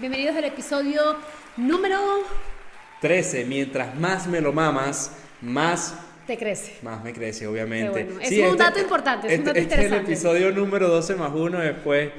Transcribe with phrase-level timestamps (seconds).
[0.00, 1.16] Bienvenidos al episodio
[1.56, 1.98] número
[3.00, 3.44] 13.
[3.44, 5.94] Mientras más me lo mamas, más
[6.26, 6.76] te crece.
[6.82, 8.04] más me crece, obviamente.
[8.04, 8.20] Bueno.
[8.20, 11.32] Es un dato importante, es un este- dato este es el episodio número 12 más
[11.34, 12.10] 1 después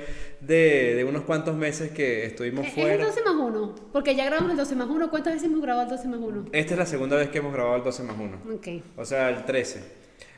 [0.42, 3.06] de, de unos cuantos meses que estuvimos Es el fuera.
[3.06, 5.10] 12 más 1, porque ya grabamos el 12 más 1.
[5.10, 6.46] ¿Cuántas veces hemos grabado el 12 más 1?
[6.52, 8.56] Esta es la segunda vez que hemos grabado el 12 más 1.
[8.56, 8.68] Ok.
[8.98, 9.80] O sea, el 13.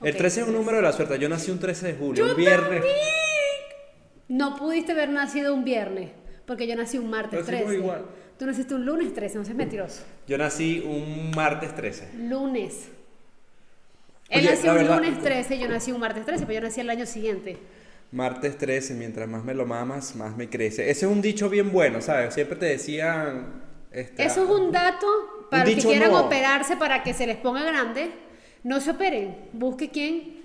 [0.02, 0.52] El Ok, 13 es un 13.
[0.60, 1.18] número de la suerte.
[1.20, 2.84] Yo nací un 13 de julio, un viernes.
[4.28, 6.10] No pudiste haber nacido un viernes,
[6.46, 7.76] porque yo nací un martes Nacimos 13.
[7.76, 8.06] igual.
[8.38, 10.04] Tú naciste un lunes 13, no seas mentiroso.
[10.28, 12.10] Yo nací un martes 13.
[12.28, 12.90] Lunes.
[14.30, 16.82] Él Oye, nació un verdad- lunes 13, yo nací un martes 13, pero yo nací
[16.82, 17.58] el año siguiente.
[18.12, 20.90] Martes 13, mientras más me lo mamas, más me crece.
[20.90, 22.34] Ese es un dicho bien bueno, ¿sabes?
[22.34, 23.62] Siempre te decían...
[23.92, 25.08] este, Eso es un dato
[25.50, 26.22] para los que quieran no.
[26.26, 28.12] operarse para que se les ponga grande.
[28.64, 29.36] No se operen.
[29.54, 30.42] Busque quien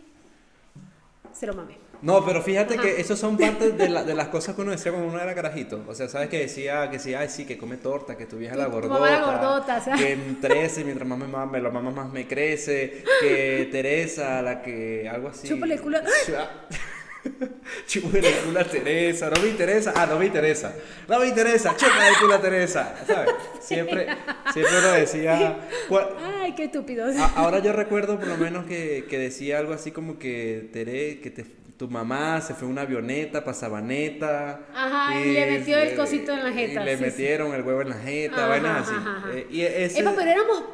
[1.32, 1.76] se lo mame.
[2.00, 2.82] No, pero fíjate Ajá.
[2.82, 5.34] que esos son partes de, la- de las cosas que uno decía cuando uno era
[5.34, 5.82] carajito.
[5.86, 6.88] O sea, ¿sabes que decía?
[6.90, 8.94] Que decía, ay, sí, que come torta, que tu vieja la tu gordota.
[8.94, 9.96] mamá la gordota, sea.
[9.96, 13.02] Que 13, mientras más me, mama, me lo mama, más me crece.
[13.20, 15.48] Que Teresa, la que, algo así.
[15.48, 15.98] Chúpale el culo.
[17.86, 19.28] Chúpale el culo a Teresa.
[19.30, 19.92] No me interesa.
[19.96, 20.72] Ah, no me interesa.
[21.08, 21.76] No me interesa.
[21.76, 22.94] Chúpale el culo a Teresa.
[23.06, 23.30] ¿Sabes?
[23.60, 24.06] Siempre,
[24.54, 25.58] siempre uno decía...
[25.88, 26.08] ¿cuál-
[26.40, 27.04] Ay, qué estúpido.
[27.06, 31.20] a- ahora yo recuerdo por lo menos que, que decía algo así como que Tere,
[31.20, 31.44] que te-
[31.78, 34.62] tu mamá se fue en una avioneta para Sabaneta.
[34.74, 37.04] Ajá, y le metió el cosito en la jeta, Y le sí, sí.
[37.10, 38.94] metieron el huevo en la jeta, Ajá, vainas así.
[38.96, 39.28] ajá.
[39.32, 40.64] Eh, y ese, Epa, pero éramos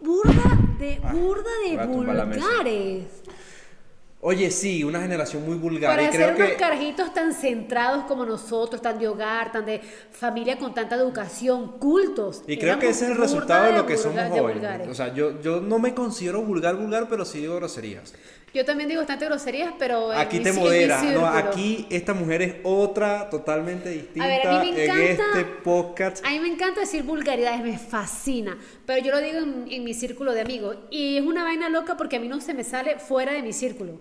[0.00, 3.04] burda de, Ah, burda de a vulgares.
[4.26, 5.90] Oye, sí, una generación muy vulgar.
[5.90, 9.66] Para y ser creo unos que carajitos tan centrados como nosotros, tan de hogar, tan
[9.66, 12.42] de familia con tanta educación, cultos.
[12.46, 14.54] y creo que ese es el resultado de lo que somos hoy.
[14.88, 18.14] O sea, yo, yo no me considero vulgar, vulgar, pero sí digo groserías.
[18.54, 20.12] Yo también digo bastante groserías, pero.
[20.12, 21.02] en Aquí mi te en modera.
[21.02, 25.40] No, aquí esta mujer es otra totalmente distinta A ver, a mí me en encanta-
[25.40, 26.24] este podcast.
[26.24, 28.56] A mí me encanta decir vulgaridades, me fascina.
[28.86, 30.76] Pero yo lo digo en, en mi círculo de amigos.
[30.90, 33.52] Y es una vaina loca porque a mí no se me sale fuera de mi
[33.52, 34.00] círculo.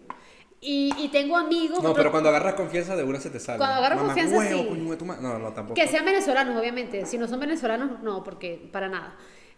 [0.62, 1.84] Y, y tengo amigos.
[1.84, 3.58] No, pero cuando agarras confianza de una se te sale.
[3.58, 4.70] Cuando agarras Mamá, confianza, huevo, sí.
[4.70, 5.76] coño de tu ma- No, no, tampoco.
[5.76, 7.06] Que sean venezolanos, obviamente.
[7.06, 9.16] Si no son venezolanos, no, porque para nada.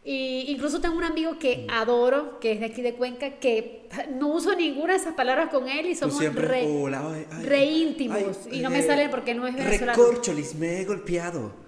[0.07, 4.27] Y incluso tengo un amigo que adoro, que es de aquí de Cuenca, que no
[4.27, 7.65] uso ninguna de esas palabras con él y somos siempre, re, hola, ay, ay, re
[7.65, 8.19] íntimos.
[8.45, 10.03] ay, y no me eh, salen porque no es venezolano.
[10.03, 11.64] Recorcholis, me he golpeado.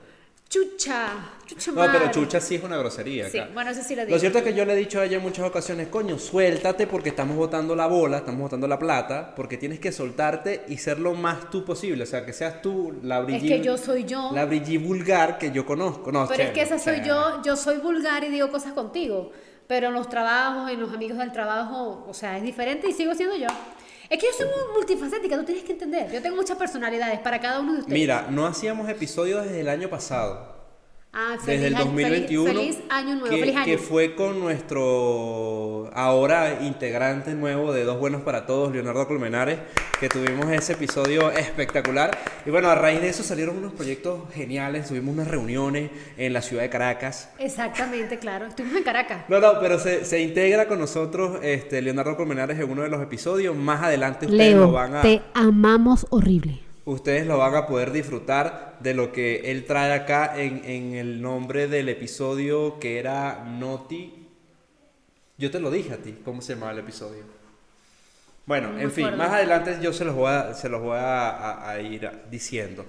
[0.49, 1.09] Chucha,
[1.45, 2.11] chucha No, pero madre.
[2.11, 3.29] chucha sí es una grosería.
[3.29, 4.15] Sí, bueno, eso sí lo digo.
[4.15, 6.87] Lo cierto es que yo le he dicho a ella en muchas ocasiones, coño, suéltate
[6.87, 10.99] porque estamos botando la bola, estamos botando la plata, porque tienes que soltarte y ser
[10.99, 12.03] lo más tú posible.
[12.03, 13.55] O sea, que seas tú la Es Brigitte.
[13.57, 14.31] que yo soy yo.
[14.33, 16.11] La Brigitte vulgar que yo conozco.
[16.13, 17.07] No, Pero es que esa soy chévere.
[17.09, 19.31] yo, yo soy vulgar y digo cosas contigo.
[19.67, 23.13] Pero en los trabajos, en los amigos del trabajo, o sea, es diferente y sigo
[23.13, 23.47] siendo yo.
[24.09, 26.11] Es que yo soy muy multifacética, tú tienes que entender.
[26.11, 27.99] Yo tengo muchas personalidades para cada uno de ustedes.
[27.99, 30.56] Mira, no hacíamos episodios desde el año pasado.
[31.19, 33.65] Ah, feliz desde el año- 2021 Feliz, feliz año nuevo, que, feliz año.
[33.65, 39.57] que fue con nuestro ahora integrante nuevo de Dos Buenos para Todos, Leonardo Colmenares,
[39.99, 42.15] que tuvimos ese episodio espectacular.
[42.45, 46.41] Y bueno, a raíz de eso salieron unos proyectos geniales, tuvimos unas reuniones en la
[46.43, 47.29] ciudad de Caracas.
[47.39, 48.45] Exactamente, claro.
[48.45, 49.25] Estuvimos en Caracas.
[49.27, 53.01] No, no, pero se, se integra con nosotros este, Leonardo Colmenares en uno de los
[53.01, 53.55] episodios.
[53.55, 55.01] Más adelante ustedes lo van a...
[55.01, 56.66] te amamos horrible.
[56.87, 61.21] Ustedes lo van a poder disfrutar de lo que él trae acá en, en el
[61.21, 64.25] nombre del episodio que era Noti.
[65.37, 67.23] Yo te lo dije a ti, ¿cómo se llamaba el episodio?
[68.45, 71.69] Bueno, en fin, más adelante yo se los voy a, se los voy a, a-
[71.71, 72.85] a ir diciendo.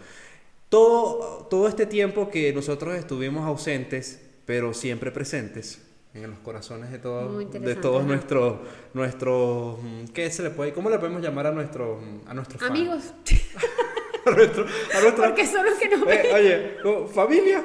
[0.68, 5.82] Todo, todo este tiempo que nosotros estuvimos ausentes, pero siempre presentes
[6.14, 8.58] en los corazones de todos, de todos nuestros,
[8.94, 9.78] nuestros,
[10.14, 12.78] ¿qué se le puede, cómo le podemos llamar a nuestros, a nuestros fans?
[14.28, 16.34] A nuestro, a nuestro- porque son los que nos Eh, ven.
[16.34, 17.64] oye, co- familia,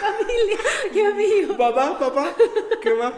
[0.00, 0.58] Familia
[0.94, 1.56] y amigos.
[1.56, 2.32] papá, papá,
[2.82, 3.12] ¿qué va?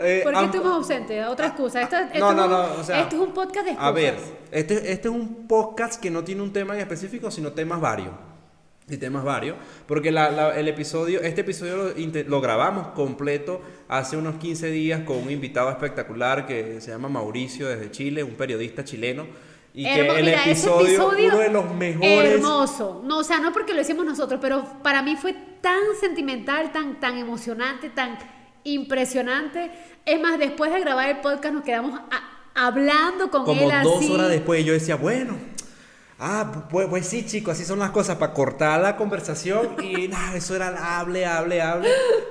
[0.00, 1.26] Eh, ¿Por qué estuvimos ausentes?
[1.26, 1.82] Otra excusa.
[1.82, 3.88] Esto, esto No, no, un- no, o sea, esto es un podcast de excusas.
[3.88, 4.14] A ver,
[4.52, 8.12] este, este es un podcast que no tiene un tema en específico, sino temas varios.
[8.88, 9.56] Y temas varios.
[9.86, 15.02] Porque la- la- el episodio, este episodio lo, lo grabamos completo hace unos 15 días
[15.04, 19.26] con un invitado espectacular que se llama Mauricio desde Chile, un periodista chileno.
[19.72, 22.32] Y Hermo- que el mira, ese episodio, episodio uno de los mejores.
[22.34, 23.02] Hermoso.
[23.04, 26.98] No, o sea, no porque lo hicimos nosotros, pero para mí fue tan sentimental, tan,
[26.98, 28.18] tan emocionante, tan
[28.64, 29.70] impresionante.
[30.04, 33.98] Es más, después de grabar el podcast nos quedamos a- hablando con Como él dos
[33.98, 34.12] así.
[34.12, 35.36] horas después yo decía, bueno,
[36.22, 40.36] Ah, pues, pues sí, chicos, así son las cosas, para cortar la conversación y nada,
[40.36, 41.88] eso era hable, hable, hable.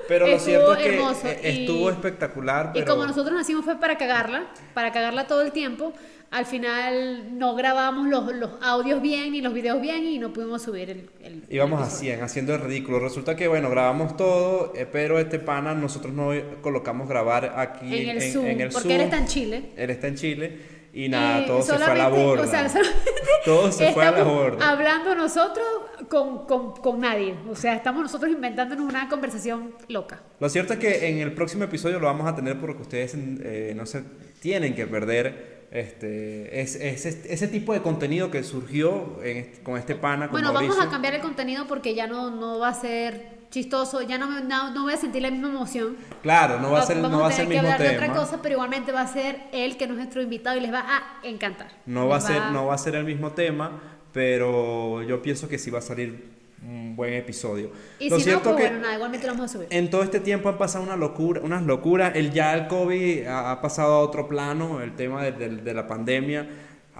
[0.07, 2.71] Pero lo cierto es que hermoso eh, y- estuvo espectacular.
[2.75, 2.91] Y Pero...
[2.93, 4.45] como nosotros nacimos fue para cagarla,
[4.75, 5.91] para cagarla todo el tiempo,
[6.29, 10.61] al final no grabamos los, los audios bien ni los videos bien y no pudimos
[10.61, 11.09] subir el...
[11.23, 12.11] el Íbamos el a episodio.
[12.11, 12.99] 100, haciendo el ridículo.
[12.99, 16.29] Resulta que, bueno, grabamos todo, eh, pero este pana nosotros no
[16.61, 18.95] colocamos grabar aquí En el Zoom, en el porque Zoom.
[18.97, 19.69] él está en Chile.
[19.75, 22.43] Él está en Chile y nada, Y todo se fue a la borda.
[22.43, 22.67] O sea,
[23.45, 24.69] Todo se fue a la borda.
[24.69, 25.65] Hablando nosotros
[26.09, 27.35] con, con, con nadie.
[27.49, 30.21] O sea, estamos nosotros inventándonos una conversación loca.
[30.39, 33.73] Lo cierto es que en el próximo episodio lo vamos a tener porque ustedes eh,
[33.75, 34.03] no se
[34.41, 39.77] tienen que perder este, es, es- es- ese tipo de contenido que surgió en con
[39.77, 40.75] este pana, con Bueno, Mauricio.
[40.75, 44.27] vamos a cambiar el contenido porque ya no, no va a ser chistoso, ya no,
[44.29, 45.95] me- no, no voy a sentir la misma emoción.
[46.21, 47.89] Claro, no va a ser, Vamos no va a ser el tener que mismo hablar
[47.91, 48.11] de tema.
[48.13, 50.79] otra cosa, pero igualmente va a ser él que es nuestro invitado y les va
[50.87, 51.67] a encantar.
[51.85, 53.79] No va, a ser, no va a ser el mismo tema,
[54.13, 57.71] pero yo pienso que sí va a salir un buen episodio.
[57.99, 59.67] Y Lo si no, cierto pues que bueno, nada, igualmente lo vamos a subir.
[59.71, 62.11] en todo este tiempo han pasado una locura, unas locuras.
[62.15, 65.73] El, ya el COVID ha, ha pasado a otro plano, el tema de, de- de
[65.73, 66.47] la pandemia.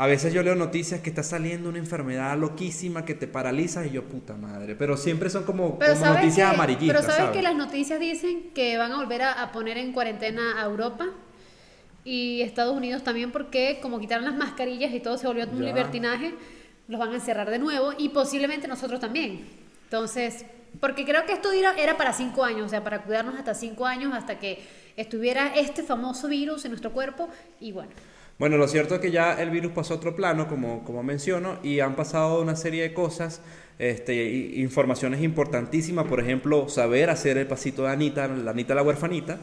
[0.02, 3.92] A veces yo leo noticias que está saliendo una enfermedad loquísima que te paraliza y
[3.92, 4.74] yo, puta madre.
[4.76, 6.88] Pero siempre son como, como noticias que, amarillistas.
[6.88, 7.32] pero sabes ¿sabes?
[7.36, 11.08] que las noticias dicen que van a volver a, a poner en cuarentena a Europa
[12.06, 15.66] y Estados Unidos también porque como quitaron las mascarillas y todo se volvió un Ya.
[15.66, 16.34] libertinaje,
[16.88, 19.48] los van a encerrar de nuevo y posiblemente nosotros también.
[19.84, 20.46] Entonces,
[20.80, 24.14] porque creo que esto era para cinco años, o sea, para cuidarnos hasta cinco años
[24.14, 24.60] hasta que
[24.96, 27.28] estuviera este famoso virus en nuestro cuerpo
[27.60, 27.92] y bueno.
[28.40, 31.60] Bueno, lo cierto es que ya el virus pasó a otro plano, como, como menciono,
[31.62, 33.42] y han pasado una serie de cosas,
[33.78, 39.40] este, informaciones importantísimas, por ejemplo, saber hacer el pasito de Anita, la Anita la huerfanita,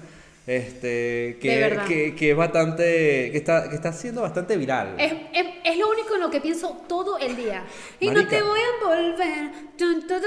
[0.47, 2.85] este, que, que, que es bastante,
[3.33, 4.95] que está, que está siendo bastante viral.
[4.97, 7.65] Es, es, es lo único en lo que pienso todo el día.
[8.01, 8.31] Y no Marica.
[8.31, 9.51] te voy a volver.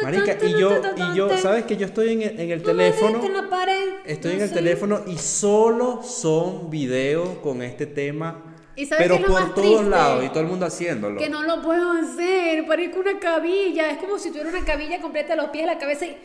[0.04, 1.38] Marica, y yo, y yo.
[1.40, 3.26] ¿sabes que yo estoy en el, en el teléfono?
[3.26, 8.44] en la pared, Estoy no en el teléfono y solo son videos con este tema,
[8.80, 11.20] ¿Y sabes pero qué es lo por más todos lados y todo el mundo haciéndolo.
[11.20, 13.90] Que no lo puedo hacer, parezco una cabilla.
[13.90, 16.18] Es como si tuviera una cabilla completa de los pies a la cabeza y.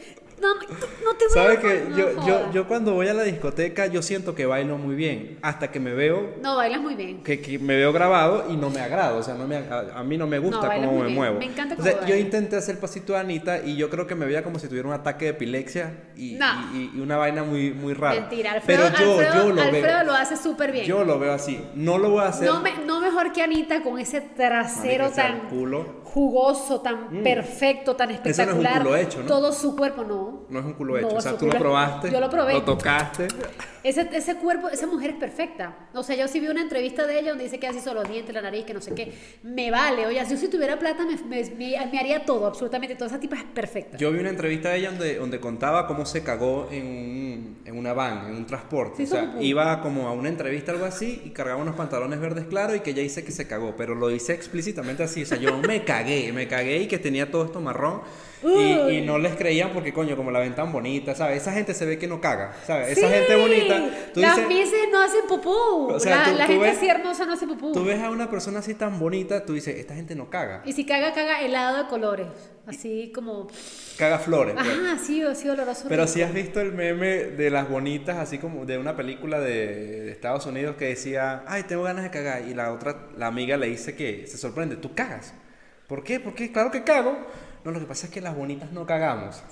[1.04, 1.96] No, te voy ¿Sabes a que no
[2.26, 5.80] yo, yo, cuando voy a la discoteca yo siento que bailo muy bien hasta que
[5.80, 7.22] me veo No, bailas muy bien.
[7.22, 10.04] que, que me veo grabado y no me agrada, o sea, no me, a, a
[10.04, 11.14] mí no me gusta No, cómo me bien.
[11.14, 11.38] muevo.
[11.38, 14.14] Me encanta O cómo sea, yo intenté hacer pasito de Anita y yo creo que
[14.14, 17.72] me veía como si tuviera un ataque de epilepsia y, y- y una vaina muy,
[17.72, 18.20] muy rara.
[18.20, 20.04] Mentira, Alfredo, Pero yo, Alfredo, yo lo Alfredo veo.
[20.04, 20.84] lo hace súper bien.
[20.86, 21.60] Yo lo veo así.
[21.74, 22.48] No lo voy a hacer.
[22.48, 22.74] no, me-
[23.04, 26.03] mejor que Anita con ese trasero ese tan culo.
[26.14, 28.82] Jugoso, tan perfecto, tan Eso no es un espectacular.
[28.82, 29.26] culo hecho, ¿no?
[29.26, 30.46] Todo su cuerpo, no.
[30.48, 31.08] No es un culo hecho.
[31.10, 32.08] No, o sea, tú lo probaste.
[32.10, 32.52] Yo lo probé.
[32.54, 33.26] Lo tocaste.
[33.82, 35.88] Ese, ese cuerpo, esa mujer es perfecta.
[35.92, 38.08] O sea, yo sí vi una entrevista de ella donde dice que así son los
[38.08, 39.12] dientes, la nariz, que no sé qué.
[39.42, 40.06] Me vale.
[40.06, 43.08] Oye, yo si tuviera plata me, me- me- me haría todo, absolutamente todo.
[43.08, 43.96] Esa tipa es perfecta.
[43.98, 47.76] Yo vi una entrevista de ella donde, donde contaba cómo se cagó en, un- en
[47.76, 48.98] una van, en un transporte.
[48.98, 52.46] Sí, o sea, iba como a una entrevista algo así y cargaba unos pantalones verdes
[52.46, 55.24] claros y que ella dice que se cagó, pero lo dice explícitamente así.
[55.24, 58.02] O sea, yo me cagué, me cagué y que tenía todo esto marrón.
[58.46, 61.40] Y, y no les creían porque, coño, como la ven tan bonita, ¿sabes?
[61.40, 62.90] Esa gente se ve que no caga, ¿sabes?
[62.98, 63.90] Esa Sí, gente bonita.
[64.12, 65.50] Tú Las dices, mises no hacen pupú.
[65.90, 67.72] O sea, la tú- la tú gente ves- así hermosa no hace pupú.
[67.72, 70.60] tú ves a una persona así tan bonita, tú dices, esta gente no caga.
[70.66, 72.26] Y si caga, caga helado de colores.
[72.66, 73.48] Así como.
[73.96, 74.54] Caga flores.
[74.54, 74.66] pues.
[74.68, 75.86] Ajá, sí, así oloroso.
[75.88, 80.02] Pero si has visto el meme de las bonitas, así como de una película de,
[80.02, 82.42] de Estados Unidos que decía, ay, tengo ganas de cagar.
[82.46, 85.32] Y la otra, la amiga le dice que se sorprende, ¿tú cagas?
[85.88, 86.20] ¿Por qué?
[86.20, 87.16] Porque claro que cago.
[87.64, 89.42] No, lo que pasa es que las bonitas no cagamos.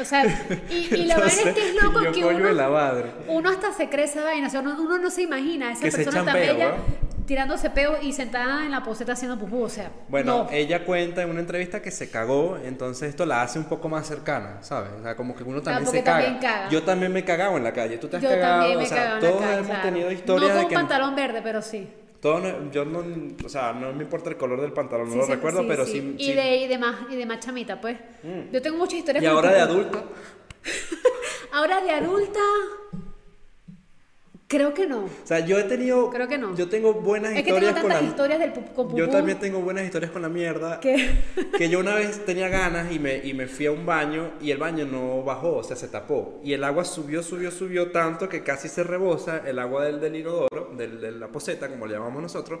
[0.00, 0.24] O sea,
[0.70, 3.10] y, y la vaina es que es loco que uno, de la madre.
[3.28, 4.46] uno hasta se cree esa vaina.
[4.46, 7.26] O sea, uno, uno no se imagina a esa Que persona tan peo, bella ¿no?
[7.26, 9.64] tirándose peo y sentada en la poseta haciendo pupú.
[9.64, 10.50] O sea, Bueno, no.
[10.50, 14.06] ella cuenta en una entrevista que se cagó, entonces esto la hace un poco más
[14.06, 14.92] cercana, ¿sabes?
[14.98, 16.22] O sea, como que uno también se caga.
[16.24, 16.68] también caga.
[16.70, 17.98] Yo también me he cagado en la calle.
[17.98, 19.66] Tú te has Yo cagado, también me o sea, cagado en la todos calle, hemos
[19.66, 19.82] claro.
[19.82, 21.86] tenido historias No de con que pantalón verde, pero sí.
[22.20, 23.04] Todo no- yo no,
[23.44, 25.66] o sea, no me importa el color del pantalón, no Sí, lo sí, recuerdo, sí,
[25.68, 26.14] pero sí.
[26.18, 26.32] Y.
[26.32, 26.36] Mm.
[26.36, 27.96] De, y, de más, y de más chamita, pues.
[28.52, 29.72] Yo tengo muchas historias Y ahora de pupú.
[29.72, 30.12] adulto,
[31.52, 32.40] Ahora de adulta.
[34.48, 35.04] Creo que no.
[35.04, 36.56] o sea, yo he tenido, Creo que no.
[36.56, 39.38] yo tengo buenas Es que tengo historias con tantas la, historias del con yo también
[39.38, 41.10] tengo buenas historias con la mierda, que
[41.58, 44.50] que yo una vez tenía ganas y me, y me fui a un baño y
[44.50, 46.40] el baño no bajó, o sea, se tapó.
[46.42, 50.16] Y el agua subió, subió, subió tanto que casi se rebosa el agua del, del
[50.16, 52.60] inodoro, del, de la poseta, como le llamamos nosotros.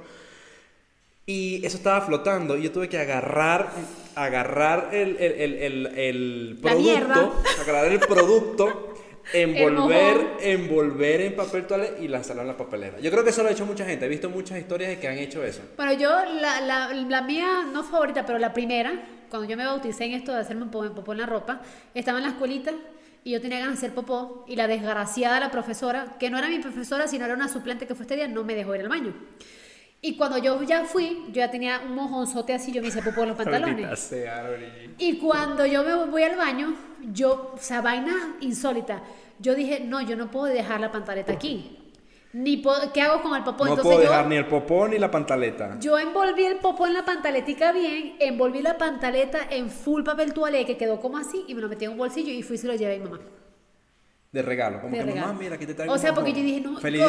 [1.24, 3.70] Y eso estaba flotando y yo tuve que agarrar,
[4.14, 7.14] agarrar el, el, el, el, el La mierda.
[7.14, 8.94] producto, agarrar el producto
[9.32, 12.98] envolver, envolver en papel toalé y lanzarlo en la papelera.
[13.00, 14.06] Yo creo que eso lo ha hecho mucha gente.
[14.06, 15.62] He visto muchas historias de que han hecho eso.
[15.76, 18.92] Bueno, yo, la, la, la mía, no favorita, pero la primera,
[19.30, 21.60] cuando yo me bauticé en esto de hacerme un popó en la ropa,
[21.94, 22.72] estaba en la escuelita
[23.24, 26.48] y yo tenía ganas de hacer popó y la desgraciada, la profesora, que no era
[26.48, 28.88] mi profesora, sino era una suplente que fue este día, no me dejó ir al
[28.88, 29.14] baño.
[30.00, 33.22] Y cuando yo ya fui, yo ya tenía un mojonzote así, yo me hice popó
[33.22, 33.98] en los pantalones.
[33.98, 34.48] sea.
[34.98, 36.74] Y cuando yo me voy al baño,
[37.12, 39.02] yo, o sea, vaina insólita.
[39.40, 41.74] Yo dije, no, yo no puedo dejar la pantaleta aquí.
[42.32, 43.64] Ni puedo- ¿Qué hago con el popó?
[43.64, 45.78] No Entonces puedo yo, dejar ni el popó ni la pantaleta.
[45.80, 50.66] yo envolví el popó en la pantaletica bien, envolví la pantaleta en full papel toalé
[50.66, 52.66] que quedó como así y me lo metí en un bolsillo y fui y se
[52.66, 53.20] lo llevé a mi mamá.
[54.30, 54.80] De regalo.
[54.82, 55.26] Como de que regalo.
[55.28, 57.02] mamá, mira, aquí te traigo O un sea, porque yo dije, no, Feliz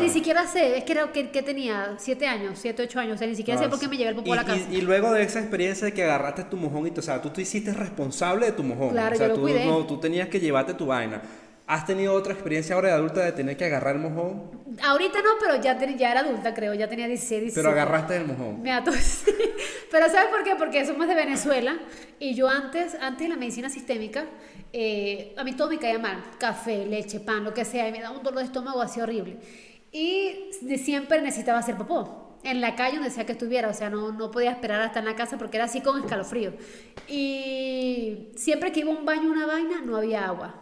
[0.00, 3.18] ni siquiera sé, es que, era, que, que tenía 7 años, 7, 8 años, o
[3.18, 4.66] sea, ni siquiera sé Ah, por qué me llevé el popó a la casa.
[4.70, 7.28] Y, y luego de esa experiencia de que agarraste tu mojón y o sea, tú
[7.28, 8.90] te hiciste responsable de tu mojón.
[8.90, 9.66] Claro, o sea, yo lo tú, cuidé.
[9.66, 11.20] no, tú tenías que llevarte tu vaina.
[11.72, 14.50] ¿Has tenido otra experiencia ahora de adulta de tener que agarrar el mojón?
[14.82, 17.54] Ahorita no, pero ya, ten- ya era adulta, creo, ya tenía 16, 17.
[17.60, 18.60] Pero agarraste el mojón.
[18.60, 19.30] Me ató, sí.
[19.90, 20.54] Pero ¿sabes por qué?
[20.56, 21.78] Porque somos de Venezuela
[22.18, 24.26] y yo antes, antes de la medicina sistémica,
[24.74, 26.22] eh, a mí todo me caía mal.
[26.38, 29.38] Café, leche, pan, lo que sea, y me daba un dolor de estómago así horrible.
[29.92, 32.38] Y de siempre necesitaba hacer popó.
[32.44, 35.04] En la calle donde sea que estuviera, o sea, no, no podía esperar hasta en
[35.06, 36.52] la casa porque era así con escalofrío.
[37.08, 40.58] Y siempre que iba a un baño, una vaina, no había agua.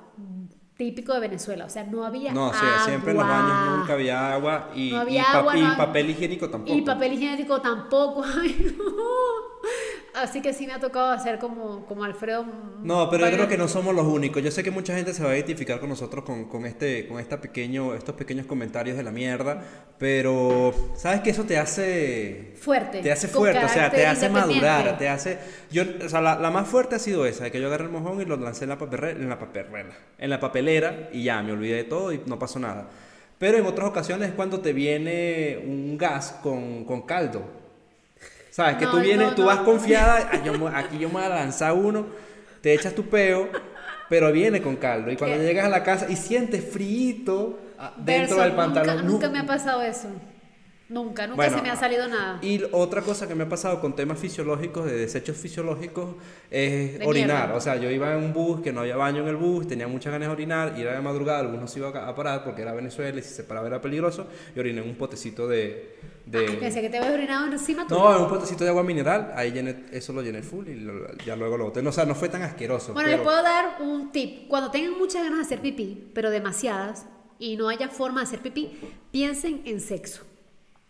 [0.81, 2.59] Típico de Venezuela, o sea, no había No, agua.
[2.59, 5.61] sea, siempre en los baños nunca había agua y, No había y pa- agua, y
[5.61, 6.75] no- papel higiénico tampoco.
[6.79, 8.25] Y papel higiénico tampoco.
[8.41, 8.85] Ay, no.
[10.15, 12.45] Así que sí me ha tocado hacer como, como Alfredo.
[12.83, 14.43] No, pero yo creo que no somos los únicos.
[14.43, 17.21] Yo sé que mucha gente se va a identificar con nosotros con, con este, con
[17.21, 19.63] esta pequeño, estos pequeños comentarios de la mierda,
[19.99, 23.03] pero sabes que eso te hace Fuerte.
[23.03, 25.39] te hace fuerte, o sea, te hace madurar, te hace
[25.71, 27.91] yo, o sea, la, la más fuerte ha sido esa, de que yo agarré el
[27.91, 31.43] mojón y lo lancé en la papelera, en la papelera, en la papelera y ya
[31.43, 32.89] me olvidé de todo y no pasó nada.
[33.39, 37.60] Pero en otras ocasiones es cuando te viene un gas con, con caldo.
[38.51, 38.77] ¿Sabes?
[38.77, 39.49] Que No, tú vienes, no, tú no.
[39.49, 42.07] vas confiada, "Ay, yo me- aquí yo me voy a lanzar uno,
[42.61, 43.49] te echas tu peo,
[44.09, 45.11] pero viene con caldo.
[45.11, 45.45] Y cuando ¿Qué?
[45.45, 47.59] llegas a la casa y sientes frío
[47.97, 48.97] dentro Verso, del pantalón.
[48.97, 49.33] Nunca, nunca no.
[49.33, 50.09] me ha pasado eso.
[50.91, 52.41] Nunca, nunca Bueno, se me ha salido nada.
[52.43, 56.17] Y otra cosa que me ha pasado con temas fisiológicos, de desechos fisiológicos,
[56.51, 57.45] es De orinar.
[57.45, 57.55] mierda.
[57.57, 59.87] O sea, yo iba en un bus que no había baño en el bus, tenía
[59.87, 62.73] muchas ganas de orinar, y era de madrugada, algunos se iban a parar porque era
[62.75, 65.97] Venezuela y si se paraba era peligroso, y oriné en un potecito de...
[66.27, 68.01] de- Ay, pensé que te habías orinado encima tuyo.
[68.01, 71.17] no, en un potecito de agua mineral, ahí llené, eso lo llené full y lo-
[71.25, 71.83] ya luego lo boté.
[71.85, 72.95] No, o sea, no fue tan asqueroso.
[72.95, 74.49] Bueno, pero- les puedo dar un tip.
[74.49, 77.07] Cuando tengan muchas ganas de hacer pipí, pero demasiadas,
[77.39, 78.73] y no haya forma de hacer pipí,
[79.13, 80.25] piensen en sexo.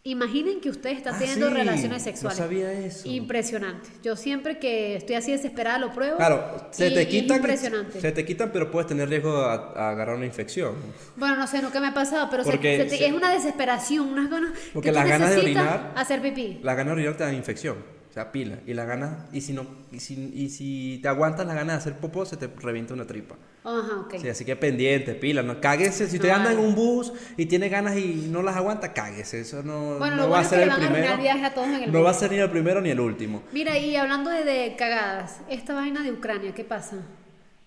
[0.02, 2.38] Imaginen que ustedes están Ah, teniendo sí, relaciones sexuales.
[2.38, 3.07] No sabía eso.
[3.07, 3.90] Impresionante.
[4.02, 6.16] Yo siempre que estoy así desesperada lo pruebo.
[6.16, 7.37] Claro, se y- te quitan.
[7.37, 8.00] Es impresionante.
[8.00, 10.75] Se te quitan, pero puedes tener riesgo a, a agarrar una infección.
[11.16, 13.30] Bueno, no sé, nunca me ha pasado, pero se- Porque se te- se- es una
[13.30, 14.52] desesperación, unas ganas.
[14.73, 16.61] Porque que las ganas de orinar- Hacer pipí.
[16.62, 18.00] Las ganas de orinar te dan infección.
[18.10, 18.58] O sea, pila.
[18.66, 19.12] Y las ganas.
[19.32, 19.64] Y si no.
[19.92, 23.06] Y si, y si te aguantas las ganas de hacer popó, se te revienta una
[23.06, 23.36] tripa.
[23.62, 24.14] Ajá, ok.
[24.20, 25.42] Sí, así que pendiente, pila.
[25.42, 26.08] No cáguese.
[26.08, 29.40] Si usted anda en un bus y tiene ganas y no las aguanta, cáguese.
[29.40, 31.46] Eso no, Bueno, no va bueno a ser el primero.
[31.46, 32.06] a todos en el no bus.
[32.06, 33.42] va a ser ni el primero ni el último.
[33.52, 36.96] Mira, y hablando de, de cagadas, esta vaina de Ucrania, ¿qué pasa?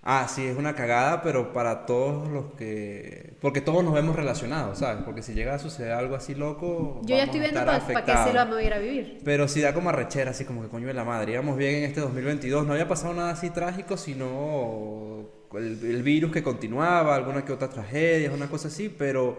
[0.05, 3.35] Ah, sí, es una cagada, pero para todos los que...
[3.39, 5.01] Porque todos nos vemos relacionados, ¿sabes?
[5.05, 6.99] Porque si llega a suceder algo así loco...
[7.03, 9.21] Yo ya estoy viendo para qué se lo vamos a ir a vivir.
[9.23, 11.31] Pero sí da como arrechera, así como que coño de la madre.
[11.31, 16.33] Íbamos bien en este 2022, no había pasado nada así trágico, sino el, el virus
[16.33, 19.37] que continuaba, alguna que otra tragedia, una cosa así, pero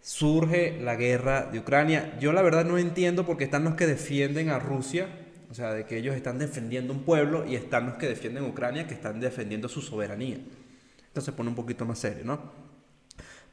[0.00, 2.16] surge la guerra de Ucrania.
[2.18, 5.08] Yo la verdad no entiendo por qué están los que defienden a Rusia,
[5.50, 8.86] o sea, de que ellos están defendiendo un pueblo y están los que defienden Ucrania
[8.86, 10.36] que están defendiendo su soberanía.
[10.36, 12.52] Entonces se pone un poquito más serio, ¿no?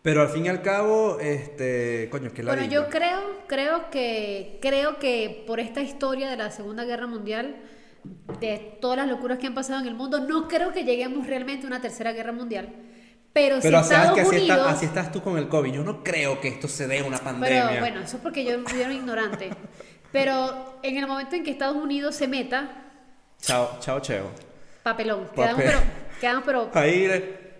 [0.03, 4.59] Pero al fin y al cabo, este, coño, que la Bueno, yo creo, creo que,
[4.61, 7.55] creo que por esta historia de la Segunda Guerra Mundial,
[8.39, 11.65] de todas las locuras que han pasado en el mundo, no creo que lleguemos realmente
[11.65, 12.69] a una tercera guerra mundial.
[13.33, 15.71] Pero, Pero si sabes que así, Unidos, está- así estás tú con el COVID.
[15.73, 17.67] Yo no creo que esto se dé una pandemia.
[17.67, 19.49] pero bueno, eso es porque yo, yo era ignorante.
[20.11, 22.69] Pero en el momento en que Estados Unidos se meta,
[23.41, 24.31] Chao, chao, cheo.
[24.83, 25.79] papelón, quedamos pero,
[26.19, 27.59] quedamos pero Ahí, eh,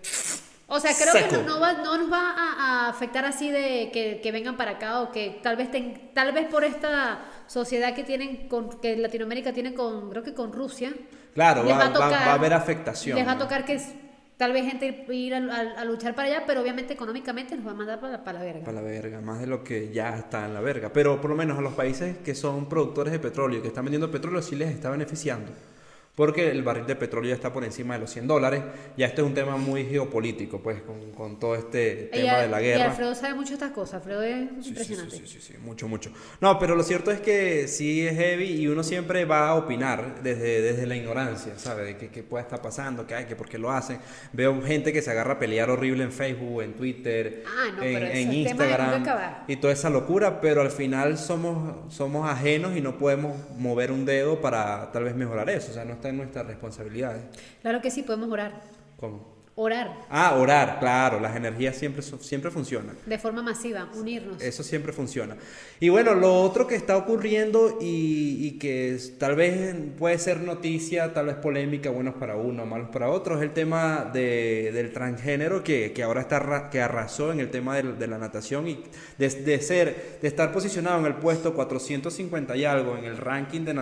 [0.66, 3.90] O sea, creo que no, no va- no nos va a, a afectar así de
[3.92, 7.94] que, que vengan para acá o que tal vez ten- tal vez por esta sociedad
[7.94, 10.92] que tienen con que Latinoamérica tiene con creo que con Rusia.
[11.34, 13.16] claro, va, a haber afectación.
[13.16, 13.80] Les va a tocar que
[14.38, 17.74] tal vez gente ir a, a- luchar para allá, pero obviamente económicamente nos va a
[17.74, 18.64] mandar para, para la verga.
[18.64, 20.90] Para la verga, más de lo que ya está en la verga.
[20.92, 24.10] Pero por lo menos a los países que son productores de petróleo, que están vendiendo
[24.10, 25.52] petróleo, sí les está beneficiando.
[26.18, 28.60] Porque el barril de petróleo ya está por encima de los 100 dólares.
[28.96, 32.48] Ya esto es un tema muy geopolítico, pues, con, con todo este tema Ella- de
[32.48, 32.84] la Y guerra.
[32.86, 33.94] Alfredo sabe mucho estas cosas.
[33.94, 35.16] Alfredo es Sí, impresionante.
[35.16, 36.10] Sí, sí, sí, sí, mucho, mucho.
[36.40, 40.20] No, pero lo cierto es que sí es heavy y uno siempre va a opinar
[40.22, 41.84] desde, desde la ignorancia, ¿sabe?
[41.84, 44.00] De qué, qué puede estar pasando, qué hay, que por qué lo hacen.
[44.32, 47.94] Veo gente que se agarra a pelear horrible en Facebook, en Twitter, Ah, no, en,
[47.94, 49.04] pero en Instagram
[49.46, 54.04] y toda esa locura, pero al final somos, somos ajenos y no podemos mover un
[54.04, 57.22] dedo para tal vez mejorar eso, o sea, no está en nuestras responsabilidades.
[57.62, 58.60] Claro que sí, podemos orar.
[58.96, 59.38] ¿Cómo?
[59.60, 62.94] Orar Ah, orar, claro, las energías siempre, siempre funcionan.
[63.04, 64.40] de forma masiva, unirnos.
[64.40, 65.36] Eso siempre funciona.
[65.80, 70.38] Y bueno, lo otro que está ocurriendo y, y que es- tal vez puede ser
[70.42, 74.92] noticia, tal vez polémica, buenos para uno, malos para otro, es el tema de- del
[74.92, 78.84] transgénero que, que ahora está que arrasó en el tema de, la natación y
[79.18, 83.62] de, de ser, de estar posicionado en el puesto 450 y algo en el ranking
[83.64, 83.74] de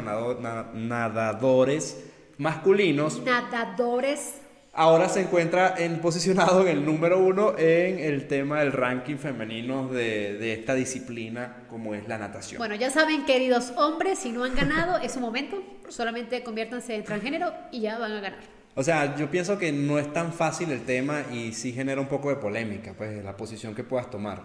[0.96, 1.98] nadadores
[2.38, 3.22] masculinos.
[3.22, 4.40] Nadadores.
[4.78, 9.88] Ahora se encuentra en, posicionado en el número uno en el tema del ranking femenino
[9.88, 12.58] de, de esta disciplina como es la natación.
[12.58, 15.62] Bueno, ya saben, queridos hombres, si no han ganado, es su momento.
[15.88, 18.40] Solamente conviértanse en transgénero y ya van a ganar.
[18.74, 22.08] O sea, yo pienso que no es tan fácil el tema y sí genera un
[22.08, 24.42] poco de polémica, pues la posición que puedas tomar.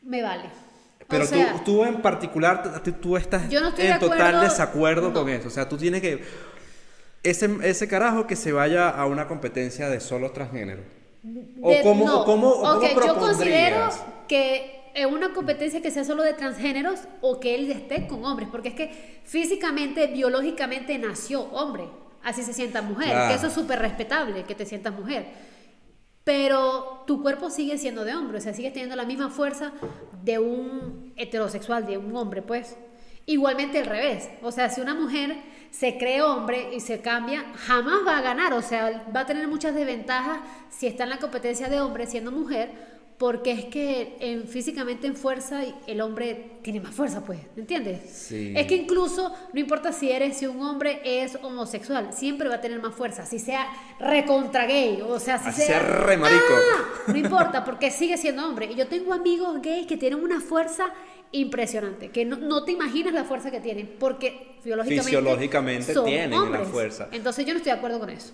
[0.00, 0.44] Me vale.
[1.06, 4.20] Pero o sea, tú, tú en particular, tú, estás Yo no estoy en de total
[4.22, 5.12] acuerdo- desacuerdo no.
[5.20, 5.48] con eso.
[5.48, 6.24] O sea, tú tienes que...
[7.24, 10.82] Ese, ese carajo que se vaya a una competencia de solo transgénero.
[11.62, 12.20] O de- cómo, no.
[12.20, 13.88] o cómo, o cómo Ok, yo considero
[14.28, 18.48] que en una competencia que sea solo de transgéneros o que él esté con hombres,
[18.52, 21.84] porque es que físicamente, biológicamente nació hombre,
[22.22, 23.28] así se sienta mujer, Claro.
[23.28, 25.26] que eso es súper respetable, que te sientas mujer.
[26.24, 29.72] Pero tu cuerpo sigue siendo de hombre, o sea, sigues teniendo la misma fuerza
[30.22, 32.76] de un heterosexual, de un hombre, pues.
[33.26, 35.34] Igualmente al revés, o sea, si una mujer
[35.76, 39.48] se cree hombre y se cambia, jamás va a ganar, o sea, va a tener
[39.48, 40.38] muchas desventajas
[40.70, 42.70] si está en la competencia de hombre siendo mujer,
[43.18, 48.08] porque es que en, físicamente en fuerza el hombre tiene más fuerza, pues, ¿me entiendes?
[48.08, 48.54] Sí.
[48.56, 52.60] Es que incluso no importa si eres, si un hombre es homosexual, siempre va a
[52.60, 53.66] tener más fuerza, si sea
[53.98, 56.54] recontra gay, o sea, si Así sea, sea re marico.
[56.54, 56.84] ¡Ah!
[57.08, 58.66] no importa, porque sigue siendo hombre.
[58.70, 60.92] Y yo tengo amigos gays que tienen una fuerza
[61.38, 66.30] impresionante, que no, no te imaginas la fuerza que tienen, porque biológicamente, Fisiológicamente son tienen
[66.30, 66.68] la hombres.
[66.68, 67.08] fuerza.
[67.12, 68.32] Entonces yo no estoy de acuerdo con eso.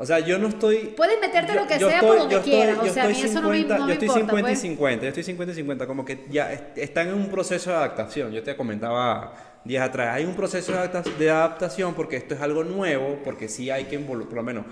[0.00, 0.94] O sea, yo no estoy.
[0.96, 3.40] Puedes meterte yo- lo que sea estoy- por donde quieras, o sea, a mí eso
[3.40, 4.58] no me- 50, no me Yo estoy importa, 50 pues.
[4.58, 7.70] y 50, yo estoy 50 y 50, como que ya est- están en un proceso
[7.70, 8.30] de adaptación.
[8.32, 10.72] Yo te comentaba días atrás, hay un proceso
[11.18, 14.64] de adaptación porque esto es algo nuevo, porque sí hay que involucrar, por lo menos.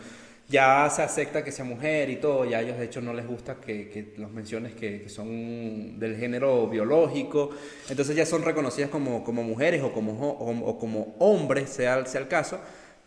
[0.48, 3.26] Ya se acepta que sea mujer y todo, ya a ellos de hecho no les
[3.26, 7.50] gusta que, que los menciones que, que son del género biológico,
[7.88, 12.06] entonces ya son reconocidas como, como mujeres o como, jo- o, o como hombres, sea,
[12.06, 12.61] sea el caso,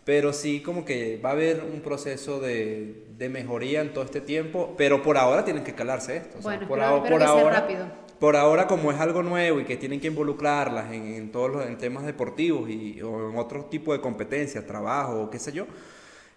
[0.04, 4.20] pero sí como que va a haber un proceso de, de mejoría en todo este
[4.20, 6.40] tiempo, pero por ahora tienen que calarse esto.
[6.40, 7.86] o sea, Bueno, por, espero por ahora, rápido.
[8.20, 11.66] por ahora como es algo nuevo y que tienen que involucrarlas en, en todos los
[11.66, 15.68] en temas deportivos y, o en otro tipo de competencias, trabajo o qué sé yo,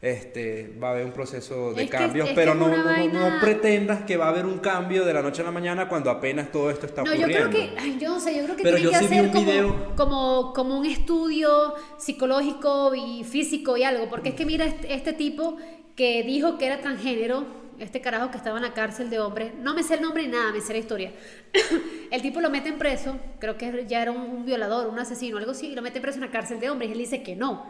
[0.02, 3.40] este, va a haber un proceso de Es cambios, que pero no, no- vaina- no
[3.40, 6.50] pretendas que va a haber un cambio de la noche a la mañana cuando apenas
[6.50, 7.50] todo esto está No, yo ocurriendo.
[7.50, 9.30] creo que, ay, yo no sé, yo creo que Pero tienen yo que sí hacer
[9.30, 14.64] como, video- como, como un estudio psicológico y físico y algo, porque es que mira
[14.64, 15.56] este, este tipo
[15.94, 17.46] que dijo que era transgénero,
[17.78, 20.30] este carajo que estaba en la cárcel de hombres, no me sé el nombre ni
[20.32, 21.12] nada, me sé la historia.
[22.10, 25.52] el tipo lo meten preso, creo que ya era un, un violador, un asesino, algo
[25.52, 27.66] así, y lo meten preso en la cárcel de hombres y él dice que no,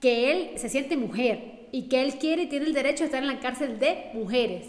[0.00, 3.20] que él se siente mujer y que él quiere y tiene el derecho de estar
[3.20, 4.68] en la cárcel de mujeres.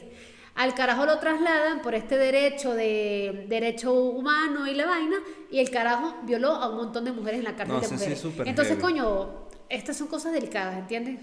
[0.55, 5.15] Al carajo lo trasladan por este derecho de derecho humano y la vaina,
[5.49, 7.93] y el carajo violó a un montón de mujeres en la cárcel No, de sí,
[7.93, 8.19] sí, mujeres.
[8.19, 8.81] súper Entonces, heavy.
[8.81, 9.29] coño,
[9.69, 11.21] estas son cosas delicadas, ¿entiendes?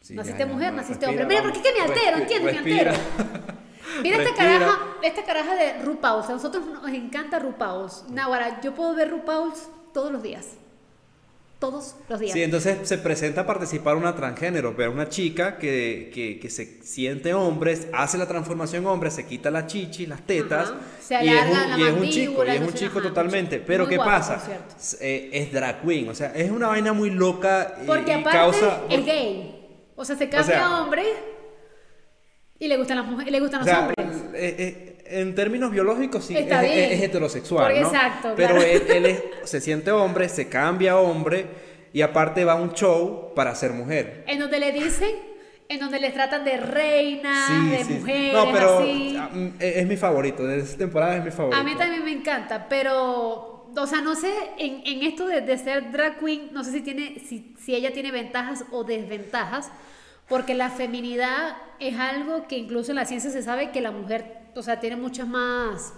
[0.00, 1.26] Sí, naciste ya, ya, mujer, no, naciste respira, hombre.
[1.26, 2.16] Mira, ¿por qué que me altero?
[2.18, 2.54] ¿Entiendes?
[2.54, 2.90] Me respira.
[2.92, 3.54] altero.
[4.04, 6.22] Mira esta caraja, esta caraja de RuPaul.
[6.22, 7.90] A nosotros nos encanta RuPaul.
[8.10, 9.52] Nahuara, yo puedo ver RuPaul
[9.92, 10.46] todos los días.
[11.60, 12.32] Todos los días.
[12.32, 16.82] Sí, entonces se presenta a participar una transgénero, pero una chica que, que, que se
[16.82, 20.72] siente hombre, hace la transformación hombre, se quita la chichi, las tetas.
[21.00, 23.58] Se y es un, la y es un chico, y es un chico ajá, totalmente.
[23.60, 24.42] Pero ¿qué guapo, pasa?
[25.02, 28.38] eh, es drag queen, o sea, es una vaina muy loca y, Porque y aparte
[28.38, 28.80] causa...
[28.88, 29.56] es gay.
[29.96, 31.04] O sea, se cambia sea, a hombre
[32.58, 34.16] y le gustan las mujeres, le gustan O los sea, hombres.
[34.34, 37.88] eh, eh, en términos biológicos sí, es, es- heterosexual, Porque ¿no?
[37.88, 38.62] exacto, Pero claro.
[38.70, 41.46] él, él es- se siente hombre, se cambia a hombre
[41.92, 44.24] y aparte va a un show para ser mujer.
[44.26, 45.10] En donde le dicen,
[45.68, 47.92] en donde les tratan de reinas, Sí, de sí.
[47.94, 49.16] mujeres, No, pero así.
[49.18, 51.60] ah, mm, es, es mi favorito, de esta temporada es mi favorito.
[51.60, 55.56] A mí también me encanta, pero o sea, no sé, en, en esto de, de
[55.56, 59.70] ser drag queen, no sé si, tiene, si, si ella tiene ventajas o desventajas,
[60.28, 64.39] porque la feminidad es algo que incluso en la ciencia se sabe que la mujer,
[64.54, 65.92] o sea, tiene muchas más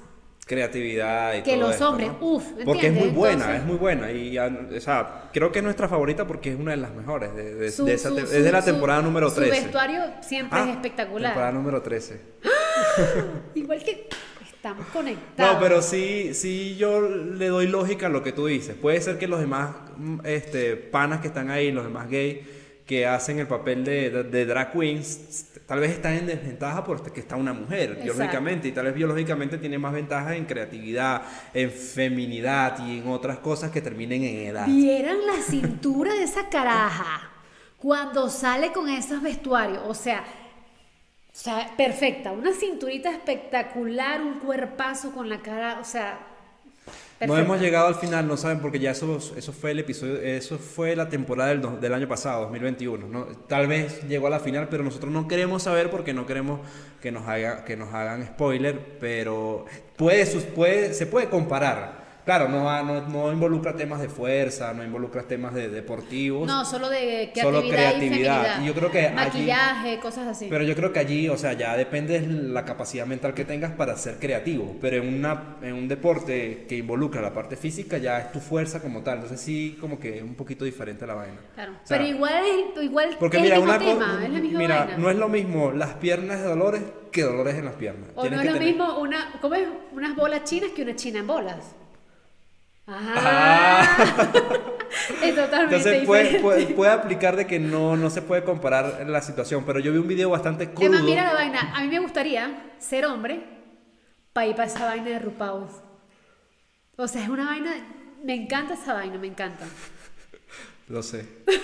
[0.44, 2.08] creatividad y que todo los esto, hombres.
[2.08, 2.18] ¿no?
[2.26, 4.10] Uf, Porque es muy buena, Entonces- es muy buena.
[4.10, 7.34] Y, ah, o sea, creo que es nuestra favorita porque es una de las mejores.
[7.34, 9.54] De, de- Su- de esa su- te- su- es de la su- temporada número 13.
[9.56, 11.30] Su vestuario siempre Ah, es espectacular.
[11.32, 12.20] Temporada número 13.
[13.54, 14.08] Igual que
[14.52, 15.54] estamos conectados.
[15.54, 18.74] No, pero sí, sí yo le doy lógica a lo que tú dices.
[18.74, 22.38] Puede ser que los demás mm, este, panas que están ahí, los demás gays,
[22.92, 27.20] que hacen el papel de, de- de drag queens, tal vez están en desventaja porque
[27.20, 28.04] está una mujer, Exacto.
[28.04, 31.22] biológicamente, y tal vez biológicamente tiene más ventaja en creatividad,
[31.54, 34.66] en feminidad y en otras cosas que terminen en edad.
[34.66, 37.30] Vieran la cintura de esa caraja
[37.78, 39.80] cuando sale con esos vestuarios.
[39.86, 42.30] O sea, o sea, perfecta.
[42.32, 45.78] Una cinturita espectacular, un cuerpazo con la cara.
[45.80, 46.18] O sea,
[47.20, 50.58] No hemos llegado al final, no saben, porque ya eso, eso fue el episodio, eso
[50.58, 53.06] fue la temporada del, año pasado, 2021.
[53.06, 53.26] ¿no?
[53.46, 56.60] Tal vez llegó a la final, pero nosotros no queremos saber porque no queremos
[57.00, 62.01] que nos, haga, que nos hagan spoiler, pero puede, puede, se puede comparar.
[62.24, 66.46] Claro, no, no, no involucra temas de fuerza, no involucra temas de deportivos.
[66.46, 68.62] No, solo de creatividad, Solo creatividad.
[68.62, 70.46] Y yo creo que allí- Maquillaje, cosas así.
[70.48, 73.72] Pero yo creo que allí, o sea, ya depende de la capacidad mental que tengas
[73.72, 74.76] para ser creativo.
[74.80, 78.80] Pero en, una, en un deporte que involucra la parte física, ya es tu fuerza
[78.80, 79.14] como tal.
[79.16, 81.38] Entonces sí, como que es un poquito diferente la vaina.
[81.54, 81.72] Claro.
[81.72, 82.44] O sea, pero igual
[82.82, 84.96] igual Porque es mira, el mismo una tema, es la misma mira, vaina.
[84.96, 88.10] no es lo mismo las piernas de Dolores que Dolores en las piernas.
[88.14, 89.66] O Tienes no es lo tener- mismo una, ¿cómo es?
[89.92, 91.56] unas bolas chinas que una china en bolas.
[92.86, 93.96] Ah.
[94.94, 95.24] Ah.
[95.24, 99.22] es totalmente Entonces puede, puede, puede aplicar de que no, no se puede comparar la
[99.22, 99.64] situación.
[99.64, 100.86] Pero yo vi un video bastante crudo.
[100.86, 101.72] Emma, mira la vaina.
[101.74, 103.42] A mí me gustaría ser hombre
[104.32, 105.66] para ir para esa vaina de RuPaul.
[106.96, 107.72] O sea, es una vaina.
[108.22, 109.64] Me encanta esa vaina, me encanta.
[110.88, 111.26] Lo sé.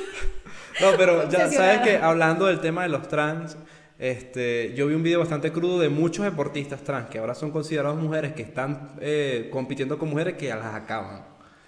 [0.81, 3.57] No, pero ya sabes que hablando del tema de los trans,
[3.99, 8.01] este, yo vi un video bastante crudo de muchos deportistas trans que ahora son considerados
[8.01, 11.25] mujeres que están eh, compitiendo con mujeres que las acaban.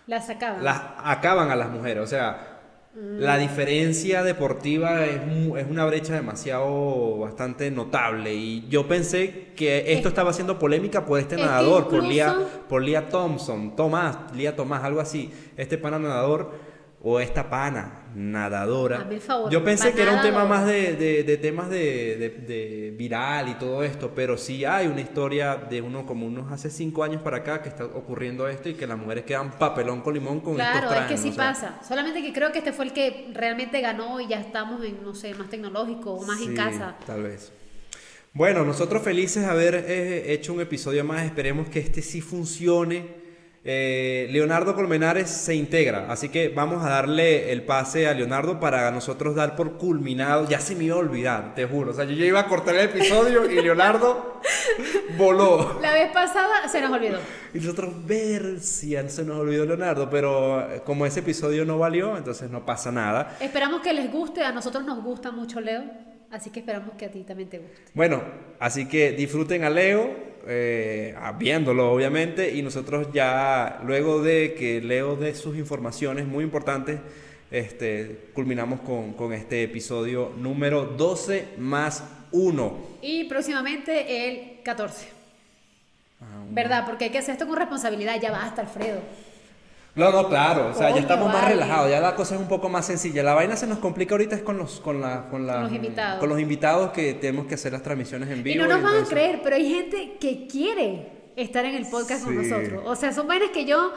[0.06, 0.64] La sacaban.
[0.64, 2.02] Las acaban a las mujeres.
[2.02, 2.46] O sea,
[2.94, 5.20] la diferencia deportiva es,
[5.56, 8.34] es una brecha demasiado bastante notable.
[8.34, 12.28] Y yo pensé que esto Es- estaba haciendo polémica por este es nadador, por Lia,
[12.30, 15.32] incluso- por Lia Thompson, Tomás, Lia Tomás, algo así.
[15.56, 16.52] Este pana nadador
[17.02, 18.98] o esta pana nadadora.
[18.98, 22.94] Hazme el favor, Yo pensé que era un tema más de, de- de temas de,
[22.98, 27.02] viral y todo esto, pero sí hay una historia de uno como unos hace cinco
[27.02, 30.40] años para acá que está ocurriendo esto y que las mujeres quedan papelón con limón
[30.40, 31.44] con Claro, estos es trans, que sí o sea.
[31.48, 31.80] pasa.
[31.86, 35.14] Solamente que creo que este fue el que realmente ganó y ya estamos en, no
[35.14, 36.96] sé, más tecnológico o más en casa.
[37.06, 37.52] Tal vez.
[38.32, 41.24] Bueno, nosotros felices de haber eh, hecho un episodio más.
[41.24, 43.19] Esperemos que este sí funcione.
[43.62, 48.90] Eh, Leonardo Colmenares se integra, así que vamos a darle el pase a Leonardo para
[48.90, 50.48] nosotros dar por culminado.
[50.48, 51.90] Ya se me iba a olvidar, te juro.
[51.90, 54.40] O sea, yo ya iba a cortar el episodio y Leonardo
[55.18, 55.78] voló.
[55.82, 57.18] La vez pasada se nos olvidó.
[57.52, 62.16] Y nosotros ver si se nos olvidó Leonardo, pero eh, como ese episodio no valió,
[62.16, 63.36] entonces no pasa nada.
[63.40, 64.42] Esperamos que les guste.
[64.42, 65.84] A nosotros nos gusta mucho Leo.
[66.30, 67.82] Así que esperamos que a ti también te guste.
[67.92, 68.22] Bueno,
[68.60, 75.16] así que disfruten a Leo, eh, viéndolo obviamente, y nosotros ya, luego de que Leo
[75.16, 77.00] dé sus informaciones muy importantes,
[77.50, 82.78] este, culminamos con, con este episodio número 12 más 1.
[83.02, 85.08] Y próximamente el 14.
[86.20, 86.84] Ah, ¿Verdad?
[86.86, 88.20] Porque hay que hacer esto con responsabilidad.
[88.20, 89.00] Ya basta, Alfredo.
[89.96, 92.68] No, no, claro, o sea, ya estamos más relajados, ya la cosa es un poco
[92.68, 93.22] más sencilla.
[93.24, 95.72] La vaina se nos complica ahorita es con los, con la, con la- Con los
[95.72, 96.20] invitados.
[96.20, 98.54] con los invitados que tenemos que hacer las transmisiones en vivo.
[98.54, 102.24] Y no nos van a creer, pero hay gente que quiere estar en el podcast
[102.24, 102.82] con nosotros.
[102.86, 103.92] O sea, son vainas que yo.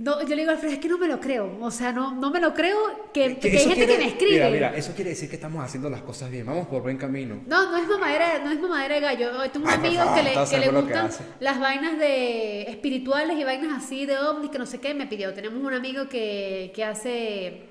[0.00, 1.58] No, yo le digo a Alfredo, es que no me lo creo.
[1.60, 2.78] O sea, no, no me lo creo
[3.12, 4.32] que, que hay gente quiere- que me escribe.
[4.34, 7.40] Mira, mira, eso quiere decir que estamos haciendo las cosas bien, vamos por buen camino.
[7.46, 9.30] No, no es mamadera, no es mamadera de gallo.
[9.50, 14.06] Tengo un amigo que le, que le gustan las vainas de espirituales y vainas así
[14.06, 15.34] de ovnis, que no sé qué, me pidió.
[15.34, 17.68] Tenemos un amigo que, que hace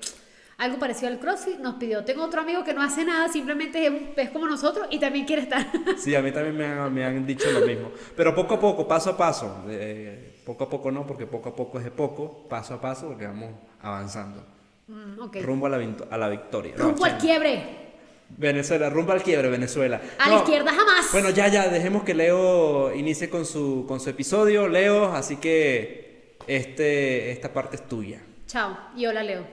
[0.58, 2.04] algo parecido al CrossFit, nos pidió.
[2.04, 5.42] Tengo otro amigo que no hace nada, simplemente es, es como nosotros y también quiere
[5.42, 5.66] estar.
[5.96, 7.90] Sí, a mí también me han, me han dicho lo mismo.
[8.16, 9.64] Pero poco a poco, paso a paso.
[9.70, 12.48] eh, poco a poco no, porque poco a poco es de poco.
[12.48, 13.50] Paso a paso, porque vamos
[13.82, 14.42] avanzando.
[14.86, 15.42] Mm.
[15.42, 16.72] Rumbo a la, a la victoria.
[16.74, 17.88] Rumbo al quiebre.
[18.30, 20.00] Venezuela, rumbo al quiebre, Venezuela.
[20.18, 21.12] A la izquierda jamás.
[21.12, 24.68] Bueno, ya, ya, dejemos que Leo inicie con su, con su episodio.
[24.68, 28.22] Leo, así que este, esta parte es tuya.
[28.46, 28.74] Chao.
[28.96, 29.44] Y hola, Leo.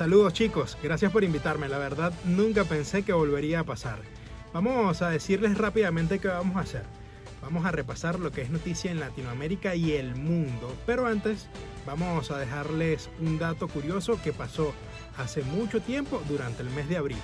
[0.00, 1.68] Saludos chicos, gracias por invitarme.
[1.68, 3.98] La verdad nunca pensé que volvería a pasar.
[4.54, 6.84] Vamos a decirles rápidamente qué vamos a hacer.
[7.42, 10.74] Vamos a repasar lo que es noticia en Latinoamérica y el mundo.
[10.86, 11.48] Pero antes
[11.84, 14.72] vamos a dejarles un dato curioso que pasó
[15.18, 17.20] hace mucho tiempo durante el mes de abril.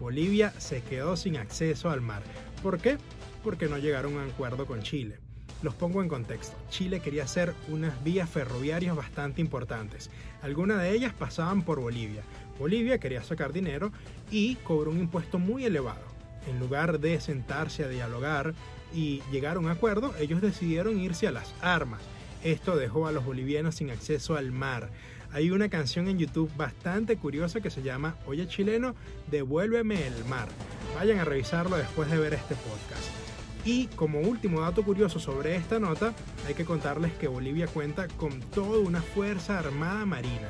[0.00, 2.22] Bolivia se quedó sin acceso al mar.
[2.62, 2.96] ¿Por qué?
[3.42, 5.18] Porque no llegaron a un acuerdo con Chile.
[5.62, 6.56] Los pongo en contexto.
[6.68, 10.10] Chile quería hacer unas vías ferroviarias bastante importantes.
[10.42, 12.22] Algunas de ellas pasaban por Bolivia.
[12.58, 13.90] Bolivia quería sacar dinero
[14.30, 16.04] y cobró un impuesto muy elevado.
[16.48, 18.54] En lugar de sentarse a dialogar
[18.94, 22.02] y llegar a un acuerdo, ellos decidieron irse a las armas.
[22.42, 24.90] Esto dejó a los bolivianos sin acceso al mar.
[25.32, 28.94] Hay una canción en YouTube bastante curiosa que se llama Oye chileno,
[29.30, 30.48] devuélveme el mar.
[30.94, 33.23] Vayan a revisarlo después de ver este podcast.
[33.64, 36.12] Y como último dato curioso sobre esta nota,
[36.46, 40.48] hay que contarles que Bolivia cuenta con toda una fuerza armada marina,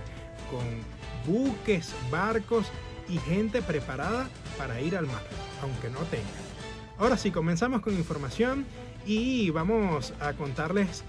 [0.51, 2.67] con buques, barcos
[3.09, 5.23] y gente preparada para ir al mar,
[5.63, 6.27] aunque no tengan.
[6.99, 8.67] Ahora sí, comenzamos con información
[9.07, 11.05] y vamos a contarles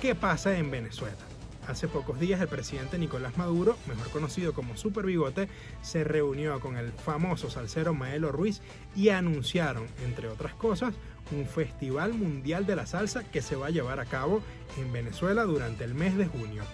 [0.00, 1.29] qué pasa en Venezuela.
[1.70, 5.48] Hace pocos días el presidente Nicolás Maduro, mejor conocido como Super Bigote,
[5.82, 8.60] se reunió con el famoso salsero Maelo Ruiz
[8.96, 10.94] y anunciaron, entre otras cosas,
[11.30, 14.42] un festival mundial de la salsa que se va a llevar a cabo
[14.78, 16.64] en Venezuela durante el mes de junio.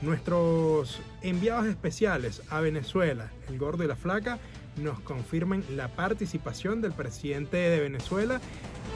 [0.00, 4.38] Nuestros enviados especiales a Venezuela, el gordo y la flaca,
[4.78, 8.40] nos confirman la participación del presidente de Venezuela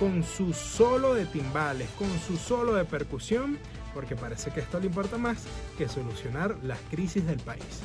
[0.01, 3.59] con su solo de timbales, con su solo de percusión
[3.95, 5.45] porque parece que esto le importa más
[5.79, 7.81] que solucionar las crisis del país.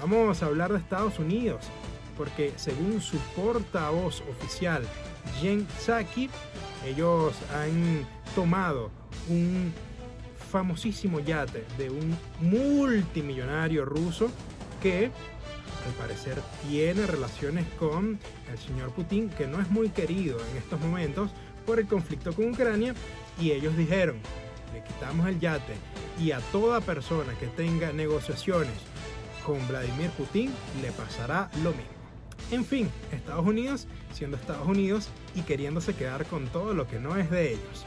[0.00, 1.64] Vamos a hablar de Estados Unidos,
[2.16, 4.82] porque según su portavoz oficial,
[5.40, 6.30] Jen Psaki,
[6.86, 8.90] ellos han tomado
[9.28, 9.72] un
[10.50, 14.30] famosísimo yate de un multimillonario ruso
[14.82, 15.10] que
[15.86, 18.18] al parecer tiene relaciones con
[18.50, 21.30] el señor Putin, que no es muy querido en estos momentos
[21.66, 22.94] por el conflicto con Ucrania,
[23.40, 24.18] y ellos dijeron,
[24.72, 25.74] le quitamos el yate
[26.20, 28.74] y a toda persona que tenga negociaciones
[29.44, 30.52] con Vladimir Putin
[30.82, 31.98] le pasará lo mismo.
[32.50, 37.16] En fin, Estados Unidos siendo Estados Unidos y queriéndose quedar con todo lo que no
[37.16, 37.86] es de ellos.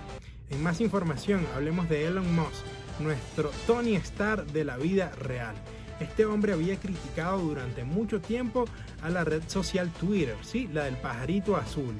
[0.49, 2.63] En más información hablemos de Elon Musk,
[2.99, 5.55] nuestro Tony Stark de la vida real.
[5.99, 8.65] Este hombre había criticado durante mucho tiempo
[9.03, 10.67] a la red social Twitter, ¿sí?
[10.71, 11.95] la del pajarito azul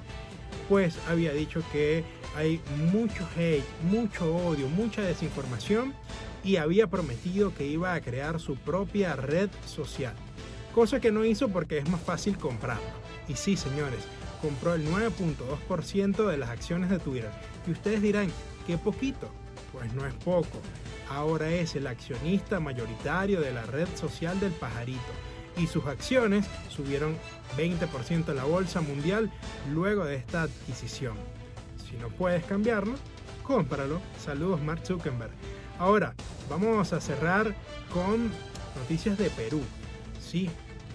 [0.72, 5.94] pues había dicho que hay mucho hate, mucho odio, mucha desinformación
[6.44, 10.14] y había prometido que iba a crear su propia red social.
[10.74, 12.84] Cosa que no hizo porque es más fácil comprarlo.
[13.28, 14.00] Y sí, señores,
[14.42, 17.32] compró el 9.2% de las acciones de Twitter.
[17.68, 18.32] Y ustedes dirán,
[18.66, 19.30] ¿qué poquito?
[19.72, 20.62] Pues no es poco.
[21.10, 25.02] Ahora es el accionista mayoritario de la red social del pajarito
[25.58, 27.18] y sus acciones subieron
[27.58, 29.30] 20% en la bolsa mundial
[29.72, 31.16] luego de esta adquisición.
[31.92, 32.96] Si no puedes cambiarlo,
[33.44, 34.02] cómpralo.
[34.18, 35.32] Saludos Mark Zuckerberg.
[35.78, 36.16] Ahora,
[36.50, 37.54] vamos a cerrar
[37.94, 38.32] con
[38.78, 39.62] noticias de Perú.
[40.22, 40.50] Sí,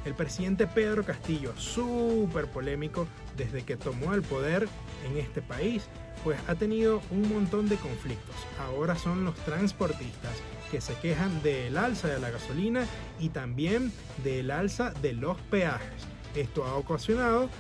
[0.07, 3.07] el presidente Pedro Castillo, súper polémico
[3.37, 4.69] desde que tomó el poder
[5.05, 5.89] en este país,
[6.25, 8.35] pues ha tenido un montón de conflictos.
[8.59, 10.33] Ahora son los transportistas
[10.71, 12.87] que se quejan del alza de la gasolina
[13.21, 13.93] y también
[14.25, 16.07] del alza de los peajes.
[16.35, 17.51] Esto ha ocasionado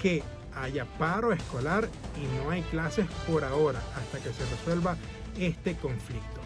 [0.00, 0.22] que
[0.62, 4.96] haya paro escolar y no hay clases por ahora hasta que se resuelva
[5.38, 6.40] este conflicto.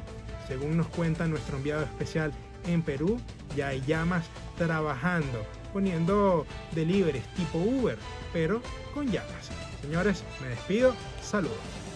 [0.48, 2.32] Según nos cuenta nuestro enviado especial
[2.66, 3.20] en Perú,
[3.56, 4.24] ya hay llamas
[4.56, 7.98] trabajando, poniendo deliveries tipo Uber,
[8.32, 8.60] pero
[8.94, 9.50] con llamas.
[9.80, 11.91] Señores, me despido, saludos.